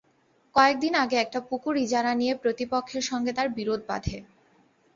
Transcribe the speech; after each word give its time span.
কয়েক 0.55 0.75
দিন 0.79 0.93
আগে 1.03 1.17
একটি 1.19 1.39
পুকুর 1.49 1.75
ইজারা 1.77 2.11
নিয়ে 2.15 2.33
প্রতিপক্ষের 2.43 3.03
সঙ্গে 3.09 3.31
তার 3.33 3.47
বিরোধ 3.57 3.81
বাধে। 3.89 4.17